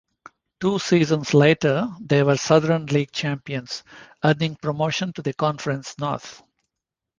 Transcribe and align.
Two 0.59 0.79
seasons 0.79 1.31
later 1.35 1.87
they 1.99 2.23
were 2.23 2.35
Southern 2.35 2.87
League 2.87 3.11
champions, 3.11 3.83
earning 4.23 4.55
promotion 4.55 5.13
to 5.13 5.21
the 5.21 5.31
Conference 5.35 5.93
North. 5.99 6.41